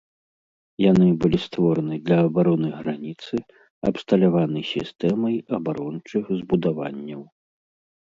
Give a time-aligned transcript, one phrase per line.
[0.91, 3.35] Яны былі створаны для абароны граніцы,
[3.93, 7.21] абсталяваны сістэмай абарончых збудаванняў.